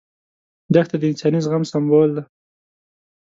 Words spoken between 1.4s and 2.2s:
زغم سمبول